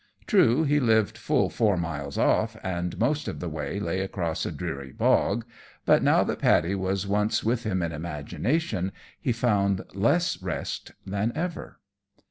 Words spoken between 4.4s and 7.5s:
a dreary bog; but now that Paddy was once